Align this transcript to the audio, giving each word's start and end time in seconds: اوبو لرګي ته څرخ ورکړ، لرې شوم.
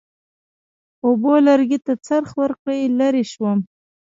اوبو 1.05 1.33
لرګي 1.47 1.79
ته 1.85 1.93
څرخ 2.05 2.29
ورکړ، 2.41 2.69
لرې 2.99 3.23
شوم. 3.31 3.59